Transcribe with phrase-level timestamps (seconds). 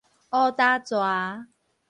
[0.31, 1.45] 烏焦蛇